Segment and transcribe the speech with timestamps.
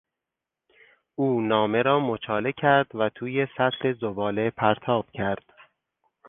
[1.15, 5.43] او نامه را مچاله کرد و توی سطل زباله پرتاب کرد.